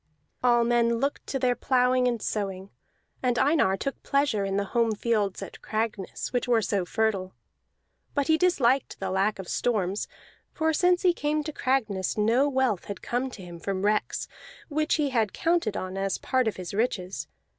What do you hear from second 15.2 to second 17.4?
counted on as part of his riches.